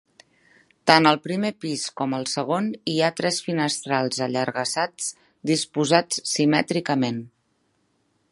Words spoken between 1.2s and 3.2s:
primer pis com el segon hi ha